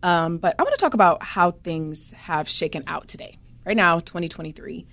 Um, 0.03 0.39
but 0.39 0.55
I 0.59 0.63
want 0.63 0.75
to 0.75 0.81
talk 0.81 0.95
about 0.95 1.23
how 1.23 1.51
things 1.51 2.13
have 2.13 2.49
shaken 2.49 2.83
out 2.87 3.09
today. 3.09 3.39
Right 3.67 3.77
now, 3.77 4.01
2023. 4.01 4.87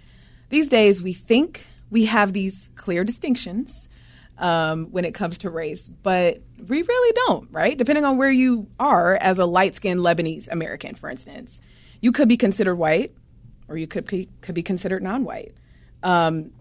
These 0.49 0.67
days, 0.67 1.01
we 1.01 1.13
think 1.13 1.65
we 1.89 2.05
have 2.05 2.33
these 2.33 2.69
clear 2.75 3.05
distinctions 3.05 3.87
um, 4.41 4.87
when 4.87 5.05
it 5.05 5.13
comes 5.13 5.37
to 5.37 5.49
race, 5.49 5.87
but 5.87 6.39
we 6.67 6.81
really 6.81 7.21
don't, 7.27 7.47
right? 7.51 7.77
Depending 7.77 8.03
on 8.03 8.17
where 8.17 8.31
you 8.31 8.67
are 8.79 9.15
as 9.21 9.37
a 9.37 9.45
light 9.45 9.75
skinned 9.75 10.01
Lebanese 10.01 10.51
American, 10.51 10.95
for 10.95 11.09
instance, 11.09 11.61
you 12.01 12.11
could 12.11 12.27
be 12.27 12.37
considered 12.37 12.75
white 12.75 13.13
or 13.69 13.77
you 13.77 13.87
could 13.87 14.07
be, 14.07 14.27
could 14.41 14.55
be 14.55 14.63
considered 14.63 15.03
non 15.03 15.23
white. 15.23 15.53
Um, 16.01 16.51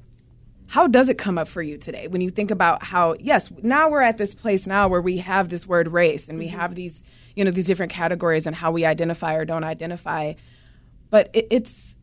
how 0.69 0.87
does 0.87 1.09
it 1.09 1.17
come 1.17 1.39
up 1.39 1.49
for 1.49 1.63
you 1.63 1.79
today 1.79 2.07
when 2.07 2.21
you 2.21 2.31
think 2.31 2.51
about 2.51 2.85
how, 2.85 3.17
yes, 3.19 3.51
now 3.63 3.91
we're 3.91 4.03
at 4.03 4.19
this 4.19 4.35
place 4.35 4.67
now 4.67 4.87
where 4.87 5.01
we 5.01 5.17
have 5.17 5.49
this 5.49 5.67
word 5.67 5.89
race 5.89 6.29
and 6.29 6.39
we 6.39 6.47
mm-hmm. 6.47 6.61
have 6.61 6.75
these, 6.75 7.03
you 7.35 7.45
know, 7.45 7.51
these 7.51 7.67
different 7.67 7.91
categories 7.91 8.47
and 8.47 8.55
how 8.55 8.71
we 8.71 8.85
identify 8.85 9.35
or 9.35 9.47
don't 9.47 9.65
identify, 9.65 10.35
but 11.09 11.31
it, 11.33 11.49
it's 11.51 11.97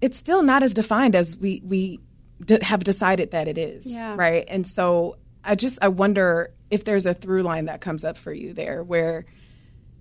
it's 0.00 0.18
still 0.18 0.42
not 0.42 0.62
as 0.62 0.74
defined 0.74 1.14
as 1.14 1.36
we 1.36 1.62
we 1.64 2.00
d- 2.44 2.58
have 2.62 2.84
decided 2.84 3.30
that 3.32 3.48
it 3.48 3.58
is. 3.58 3.86
Yeah. 3.86 4.14
Right. 4.16 4.44
And 4.48 4.66
so 4.66 5.16
I 5.44 5.54
just 5.54 5.78
I 5.82 5.88
wonder 5.88 6.52
if 6.70 6.84
there's 6.84 7.06
a 7.06 7.14
through 7.14 7.42
line 7.42 7.66
that 7.66 7.80
comes 7.80 8.04
up 8.04 8.16
for 8.16 8.32
you 8.32 8.52
there 8.52 8.82
where 8.82 9.26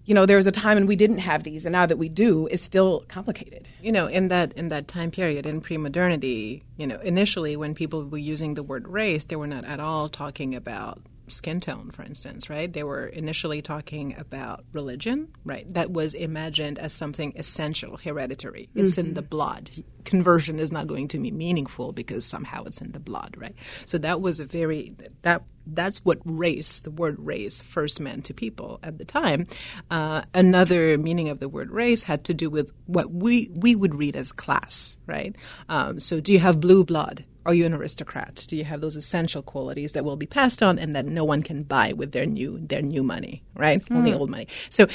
you 0.05 0.13
know 0.13 0.25
there 0.25 0.37
was 0.37 0.47
a 0.47 0.51
time 0.51 0.75
when 0.75 0.85
we 0.85 0.95
didn't 0.95 1.19
have 1.19 1.43
these 1.43 1.65
and 1.65 1.73
now 1.73 1.85
that 1.85 1.97
we 1.97 2.09
do 2.09 2.47
it's 2.51 2.63
still 2.63 3.05
complicated 3.07 3.69
you 3.81 3.91
know 3.91 4.07
in 4.07 4.27
that 4.27 4.51
in 4.53 4.69
that 4.69 4.87
time 4.87 5.11
period 5.11 5.45
in 5.45 5.61
pre-modernity 5.61 6.63
you 6.77 6.85
know 6.85 6.99
initially 6.99 7.55
when 7.55 7.73
people 7.73 8.03
were 8.05 8.17
using 8.17 8.55
the 8.55 8.63
word 8.63 8.87
race 8.87 9.25
they 9.25 9.35
were 9.35 9.47
not 9.47 9.63
at 9.63 9.79
all 9.79 10.09
talking 10.09 10.55
about 10.55 11.01
skin 11.27 11.59
tone, 11.59 11.91
for 11.91 12.03
instance, 12.03 12.49
right? 12.49 12.71
They 12.71 12.83
were 12.83 13.05
initially 13.05 13.61
talking 13.61 14.15
about 14.17 14.65
religion, 14.73 15.29
right? 15.43 15.65
That 15.73 15.91
was 15.91 16.13
imagined 16.13 16.79
as 16.79 16.93
something 16.93 17.33
essential, 17.35 17.97
hereditary. 17.97 18.69
It's 18.75 18.91
mm-hmm. 18.91 19.09
in 19.09 19.13
the 19.13 19.21
blood. 19.21 19.71
Conversion 20.03 20.59
is 20.59 20.71
not 20.71 20.87
going 20.87 21.07
to 21.09 21.19
be 21.19 21.31
meaningful 21.31 21.93
because 21.93 22.25
somehow 22.25 22.63
it's 22.63 22.81
in 22.81 22.91
the 22.91 22.99
blood, 22.99 23.35
right? 23.37 23.55
So 23.85 23.97
that 23.99 24.21
was 24.21 24.39
a 24.39 24.45
very 24.45 24.93
that 25.21 25.43
that's 25.65 26.03
what 26.03 26.19
race, 26.25 26.81
the 26.81 26.91
word 26.91 27.15
race, 27.19 27.61
first 27.61 28.01
meant 28.01 28.25
to 28.25 28.33
people 28.33 28.79
at 28.83 28.97
the 28.97 29.05
time. 29.05 29.47
Uh, 29.89 30.23
another 30.33 30.97
meaning 30.97 31.29
of 31.29 31.39
the 31.39 31.47
word 31.47 31.71
race 31.71 32.03
had 32.03 32.25
to 32.25 32.33
do 32.33 32.49
with 32.49 32.71
what 32.85 33.11
we 33.11 33.49
we 33.53 33.75
would 33.75 33.95
read 33.95 34.15
as 34.15 34.31
class, 34.31 34.97
right? 35.05 35.35
Um, 35.69 35.99
so, 35.99 36.19
do 36.19 36.33
you 36.33 36.39
have 36.39 36.59
blue 36.59 36.83
blood? 36.83 37.23
Are 37.45 37.53
you 37.53 37.65
an 37.65 37.73
aristocrat? 37.73 38.45
Do 38.47 38.55
you 38.55 38.63
have 38.63 38.81
those 38.81 38.95
essential 38.95 39.41
qualities 39.41 39.91
that 39.93 40.05
will 40.05 40.15
be 40.15 40.25
passed 40.25 40.63
on 40.63 40.79
and 40.79 40.95
that 40.95 41.05
no 41.05 41.25
one 41.25 41.43
can 41.43 41.63
buy 41.63 41.93
with 41.93 42.11
their 42.11 42.25
new 42.25 42.59
their 42.59 42.81
new 42.81 43.03
money, 43.03 43.43
right? 43.55 43.83
Mm. 43.85 43.97
Only 43.97 44.13
old 44.13 44.29
money. 44.29 44.47
So 44.69 44.87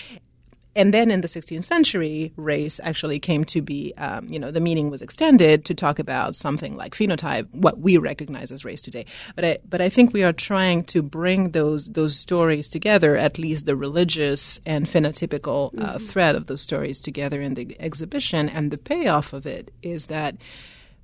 and 0.78 0.94
then 0.94 1.10
in 1.10 1.22
the 1.22 1.28
16th 1.28 1.64
century, 1.64 2.32
race 2.36 2.78
actually 2.84 3.18
came 3.18 3.44
to 3.46 3.60
be, 3.60 3.92
um, 3.98 4.28
you 4.28 4.38
know, 4.38 4.52
the 4.52 4.60
meaning 4.60 4.90
was 4.90 5.02
extended 5.02 5.64
to 5.64 5.74
talk 5.74 5.98
about 5.98 6.36
something 6.36 6.76
like 6.76 6.94
phenotype, 6.94 7.48
what 7.50 7.80
we 7.80 7.98
recognize 7.98 8.52
as 8.52 8.64
race 8.64 8.80
today. 8.80 9.04
But 9.34 9.44
I, 9.44 9.58
but 9.68 9.80
I 9.80 9.88
think 9.88 10.12
we 10.12 10.22
are 10.22 10.32
trying 10.32 10.84
to 10.84 11.02
bring 11.02 11.50
those 11.50 11.88
those 11.88 12.16
stories 12.16 12.68
together, 12.68 13.16
at 13.16 13.38
least 13.38 13.66
the 13.66 13.74
religious 13.74 14.60
and 14.64 14.86
phenotypical 14.86 15.74
uh, 15.74 15.86
mm-hmm. 15.86 15.98
thread 15.98 16.36
of 16.36 16.46
those 16.46 16.60
stories 16.60 17.00
together 17.00 17.42
in 17.42 17.54
the 17.54 17.76
exhibition. 17.80 18.48
And 18.48 18.70
the 18.70 18.78
payoff 18.78 19.32
of 19.32 19.46
it 19.46 19.72
is 19.82 20.06
that 20.06 20.36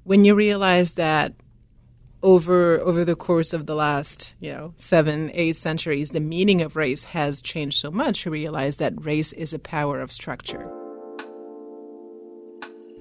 when 0.04 0.25
you 0.25 0.34
realize 0.34 0.94
that 0.94 1.34
over 2.23 2.80
over 2.80 3.04
the 3.04 3.16
course 3.16 3.52
of 3.52 3.66
the 3.66 3.75
last 3.75 4.34
you 4.40 4.50
know 4.50 4.73
seven 4.76 5.30
eight 5.34 5.56
centuries 5.56 6.11
the 6.11 6.20
meaning 6.20 6.62
of 6.62 6.76
race 6.76 7.04
has 7.04 7.42
changed 7.42 7.78
so 7.78 7.90
much 7.90 8.25
you 8.25 8.32
realize 8.32 8.78
that 8.78 9.04
race 9.04 9.32
is 9.34 9.52
a 9.52 9.58
power 9.58 10.00
of 10.00 10.11
structure 10.11 10.83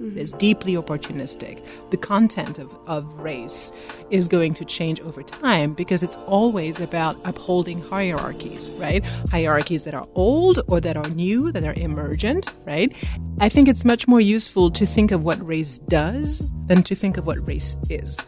Mm-hmm. 0.01 0.17
is 0.17 0.31
deeply 0.33 0.73
opportunistic. 0.73 1.63
The 1.91 1.97
content 1.97 2.57
of, 2.57 2.75
of 2.87 3.19
race 3.19 3.71
is 4.09 4.27
going 4.27 4.55
to 4.55 4.65
change 4.65 4.99
over 5.01 5.21
time 5.21 5.73
because 5.73 6.01
it's 6.01 6.15
always 6.25 6.81
about 6.81 7.15
upholding 7.25 7.79
hierarchies, 7.79 8.75
right? 8.81 9.05
Hierarchies 9.29 9.83
that 9.83 9.93
are 9.93 10.07
old 10.15 10.61
or 10.67 10.79
that 10.79 10.97
are 10.97 11.09
new, 11.09 11.51
that 11.51 11.63
are 11.63 11.75
emergent, 11.75 12.51
right? 12.65 12.91
I 13.39 13.49
think 13.49 13.67
it's 13.67 13.85
much 13.85 14.07
more 14.07 14.19
useful 14.19 14.71
to 14.71 14.85
think 14.85 15.11
of 15.11 15.21
what 15.23 15.45
race 15.45 15.77
does 15.77 16.41
than 16.65 16.81
to 16.83 16.95
think 16.95 17.17
of 17.17 17.27
what 17.27 17.45
race 17.47 17.77
is. 17.87 18.19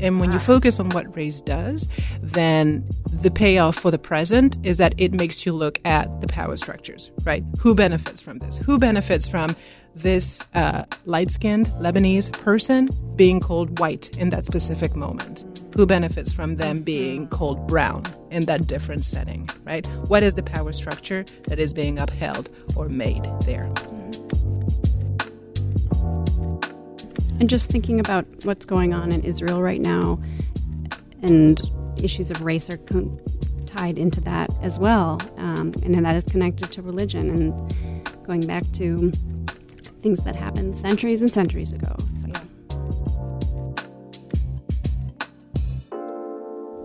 And 0.00 0.20
when 0.20 0.32
you 0.32 0.38
focus 0.38 0.80
on 0.80 0.90
what 0.90 1.14
race 1.16 1.40
does, 1.40 1.86
then 2.22 2.88
the 3.12 3.30
payoff 3.30 3.76
for 3.76 3.90
the 3.90 3.98
present 3.98 4.56
is 4.64 4.78
that 4.78 4.94
it 4.96 5.12
makes 5.12 5.44
you 5.44 5.52
look 5.52 5.78
at 5.84 6.20
the 6.20 6.26
power 6.26 6.56
structures, 6.56 7.10
right? 7.24 7.44
Who 7.58 7.74
benefits 7.74 8.20
from 8.20 8.38
this? 8.38 8.58
Who 8.58 8.78
benefits 8.78 9.28
from 9.28 9.56
this 9.94 10.42
uh, 10.54 10.84
light 11.04 11.30
skinned 11.30 11.66
Lebanese 11.80 12.32
person 12.32 12.88
being 13.16 13.40
called 13.40 13.78
white 13.78 14.16
in 14.16 14.30
that 14.30 14.46
specific 14.46 14.96
moment? 14.96 15.44
Who 15.76 15.86
benefits 15.86 16.32
from 16.32 16.56
them 16.56 16.82
being 16.82 17.28
called 17.28 17.66
brown 17.68 18.04
in 18.30 18.46
that 18.46 18.66
different 18.66 19.04
setting, 19.04 19.48
right? 19.64 19.86
What 20.08 20.22
is 20.22 20.34
the 20.34 20.42
power 20.42 20.72
structure 20.72 21.24
that 21.44 21.58
is 21.58 21.72
being 21.72 21.98
upheld 21.98 22.48
or 22.76 22.88
made 22.88 23.24
there? 23.44 23.72
And 27.40 27.48
just 27.48 27.70
thinking 27.70 27.98
about 27.98 28.26
what's 28.44 28.66
going 28.66 28.94
on 28.94 29.10
in 29.12 29.24
Israel 29.24 29.62
right 29.62 29.80
now 29.80 30.20
and 31.22 31.60
issues 32.02 32.30
of 32.30 32.42
race 32.42 32.70
are 32.70 32.76
con- 32.76 33.18
tied 33.66 33.98
into 33.98 34.20
that 34.22 34.50
as 34.62 34.78
well. 34.78 35.20
Um, 35.38 35.72
and 35.82 36.04
that 36.04 36.16
is 36.16 36.24
connected 36.24 36.70
to 36.72 36.82
religion 36.82 37.30
and 37.30 38.26
going 38.26 38.42
back 38.42 38.70
to 38.72 39.10
things 40.02 40.22
that 40.22 40.36
happened 40.36 40.76
centuries 40.76 41.22
and 41.22 41.32
centuries 41.32 41.72
ago. 41.72 41.96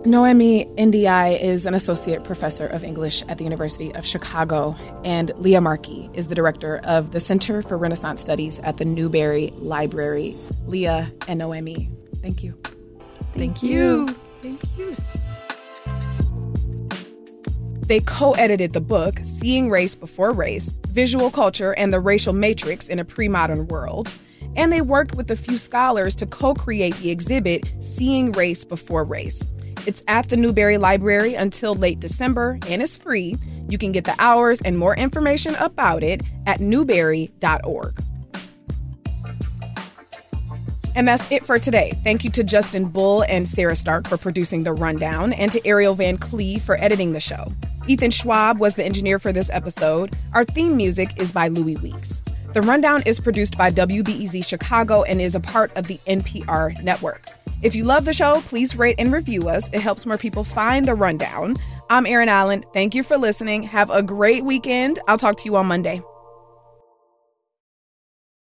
Noémie 0.06 0.72
Ndiaye 0.76 1.40
is 1.42 1.66
an 1.66 1.74
associate 1.74 2.22
professor 2.22 2.64
of 2.68 2.84
English 2.84 3.24
at 3.28 3.38
the 3.38 3.44
University 3.44 3.92
of 3.96 4.06
Chicago, 4.06 4.76
and 5.02 5.32
Lia 5.36 5.60
Markey 5.60 6.08
is 6.14 6.28
the 6.28 6.34
director 6.36 6.80
of 6.84 7.10
the 7.10 7.18
Center 7.18 7.60
for 7.60 7.76
Renaissance 7.76 8.22
Studies 8.22 8.60
at 8.60 8.76
the 8.76 8.84
Newberry 8.84 9.50
Library. 9.56 10.36
Lia 10.66 11.12
and 11.26 11.40
Noémie, 11.40 11.90
thank 12.22 12.44
you. 12.44 12.56
Thank, 13.34 13.58
thank 13.58 13.62
you. 13.64 14.06
you. 14.06 14.16
Thank 14.42 14.78
you. 14.78 14.96
They 17.80 17.98
co 17.98 18.34
edited 18.34 18.74
the 18.74 18.80
book, 18.80 19.18
Seeing 19.24 19.70
Race 19.70 19.96
Before 19.96 20.32
Race 20.32 20.72
Visual 20.88 21.32
Culture 21.32 21.72
and 21.74 21.92
the 21.92 21.98
Racial 21.98 22.32
Matrix 22.32 22.86
in 22.86 23.00
a 23.00 23.04
Pre 23.04 23.26
Modern 23.26 23.66
World. 23.66 24.08
And 24.54 24.72
they 24.72 24.82
worked 24.82 25.16
with 25.16 25.32
a 25.32 25.36
few 25.36 25.58
scholars 25.58 26.14
to 26.14 26.26
co 26.26 26.54
create 26.54 26.94
the 26.98 27.10
exhibit, 27.10 27.68
Seeing 27.80 28.30
Race 28.30 28.62
Before 28.64 29.02
Race 29.02 29.42
it's 29.86 30.02
at 30.08 30.28
the 30.28 30.36
Newberry 30.36 30.78
Library 30.78 31.34
until 31.34 31.74
late 31.74 32.00
December 32.00 32.58
and 32.68 32.82
is 32.82 32.96
free. 32.96 33.36
You 33.68 33.78
can 33.78 33.92
get 33.92 34.04
the 34.04 34.14
hours 34.18 34.60
and 34.62 34.78
more 34.78 34.96
information 34.96 35.54
about 35.56 36.02
it 36.02 36.22
at 36.46 36.60
newberry.org. 36.60 38.02
And 40.94 41.06
that's 41.06 41.30
it 41.30 41.44
for 41.44 41.58
today. 41.58 41.92
Thank 42.04 42.24
you 42.24 42.30
to 42.30 42.42
Justin 42.42 42.86
Bull 42.86 43.22
and 43.28 43.46
Sarah 43.46 43.76
Stark 43.76 44.08
for 44.08 44.16
producing 44.16 44.62
The 44.62 44.72
Rundown, 44.72 45.34
and 45.34 45.52
to 45.52 45.64
Ariel 45.66 45.94
Van 45.94 46.16
Cleve 46.16 46.62
for 46.62 46.80
editing 46.80 47.12
the 47.12 47.20
show. 47.20 47.52
Ethan 47.86 48.10
Schwab 48.10 48.58
was 48.58 48.76
the 48.76 48.84
engineer 48.84 49.18
for 49.18 49.30
this 49.30 49.50
episode. 49.50 50.16
Our 50.32 50.44
theme 50.44 50.74
music 50.74 51.10
is 51.18 51.32
by 51.32 51.48
Louis 51.48 51.76
Weeks. 51.76 52.22
The 52.54 52.62
Rundown 52.62 53.02
is 53.02 53.20
produced 53.20 53.58
by 53.58 53.70
WBEZ 53.70 54.46
Chicago 54.46 55.02
and 55.02 55.20
is 55.20 55.34
a 55.34 55.40
part 55.40 55.70
of 55.76 55.86
the 55.86 56.00
NPR 56.06 56.82
network. 56.82 57.26
If 57.62 57.74
you 57.74 57.84
love 57.84 58.04
the 58.04 58.12
show, 58.12 58.42
please 58.42 58.76
rate 58.76 58.96
and 58.98 59.12
review 59.12 59.48
us. 59.48 59.68
It 59.68 59.80
helps 59.80 60.06
more 60.06 60.18
people 60.18 60.44
find 60.44 60.86
the 60.86 60.94
rundown. 60.94 61.56
I'm 61.88 62.06
Erin 62.06 62.28
Allen. 62.28 62.64
Thank 62.72 62.94
you 62.94 63.02
for 63.02 63.16
listening. 63.16 63.62
Have 63.62 63.90
a 63.90 64.02
great 64.02 64.44
weekend. 64.44 64.98
I'll 65.08 65.18
talk 65.18 65.36
to 65.38 65.44
you 65.46 65.56
on 65.56 65.66
Monday. 65.66 66.02